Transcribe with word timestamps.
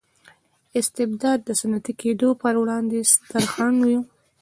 استبداد 0.79 1.39
د 1.45 1.49
صنعتي 1.59 1.93
کېدو 2.01 2.29
پروړاندې 2.41 2.99
ستر 3.13 3.43
خنډ 3.53 3.79
و. 3.85 3.91